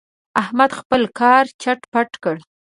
[0.41, 2.35] احمد خپل کار چټ پټ کړ.